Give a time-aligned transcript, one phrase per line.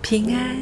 [0.00, 0.56] 平安。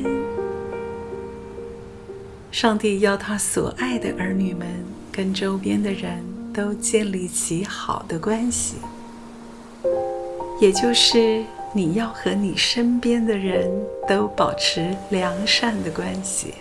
[2.53, 4.69] 上帝要他所爱的儿女们
[5.11, 6.23] 跟周边的人
[6.53, 8.77] 都建立起好的关系，
[10.61, 13.71] 也就是你要和你身边的人
[14.07, 16.55] 都保持良善的关系。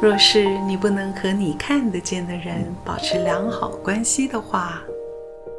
[0.00, 4.80] 若是你不能和你看得见的人保持良好关系的话，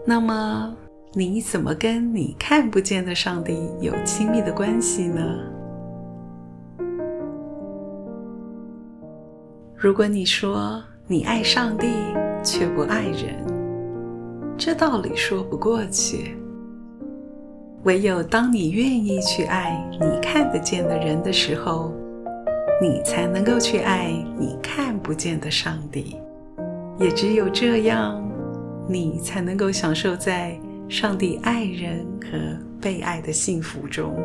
[0.03, 0.75] 那么
[1.13, 5.21] 你怎么跟你看不见的上帝有亲密的关系呢？
[9.75, 11.88] 如果你说你爱上帝
[12.44, 13.45] 却不爱人，
[14.58, 16.35] 这道理说不过去。
[17.83, 21.94] 唯有当你愿意去爱你看得见的人的时候，
[22.81, 24.08] 你才能够去爱
[24.40, 26.16] 你看不见的上帝，
[26.98, 28.20] 也只有这样，
[28.88, 32.39] 你才能够享受在上帝爱人和
[32.81, 34.16] 被爱的幸福中。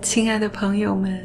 [0.00, 1.20] 亲爱的朋友们，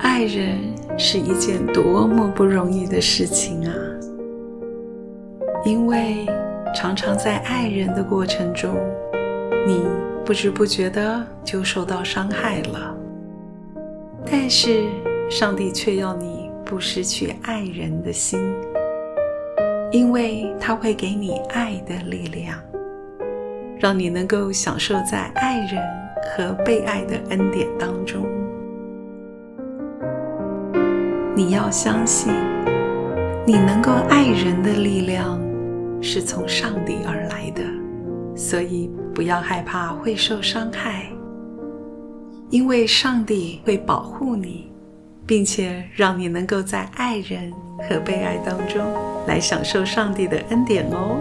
[0.00, 0.58] 爱人
[0.98, 3.72] 是一件多么不容易的事情啊！
[5.64, 6.26] 因为
[6.74, 8.74] 常常在爱人的过程中，
[9.64, 9.86] 你
[10.30, 12.96] 不知不觉的就受到伤害了，
[14.24, 14.84] 但是
[15.28, 18.38] 上帝却要你不失去爱人的心，
[19.90, 22.56] 因为他会给你爱的力量，
[23.76, 25.82] 让你能够享受在爱人
[26.22, 28.24] 和被爱的恩典当中。
[31.34, 32.32] 你要相信，
[33.44, 35.40] 你能够爱人的力量
[36.00, 37.64] 是从上帝而来的，
[38.40, 41.04] 所以，不要害怕会受伤害，
[42.48, 44.72] 因为上帝会保护你，
[45.26, 47.52] 并且让你能够在爱人
[47.86, 48.80] 和被爱当中
[49.26, 51.20] 来享受上帝的恩典哦。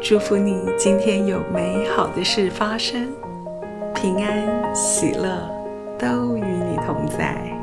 [0.00, 3.08] 祝福你今天有美好的事发生，
[3.94, 5.48] 平安喜乐
[5.96, 7.56] 都与你同在。